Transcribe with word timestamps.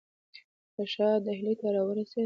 که 0.75 0.83
شاه 0.93 1.13
ډهلي 1.25 1.53
ته 1.59 1.67
را 1.75 1.81
ورسېد. 1.87 2.19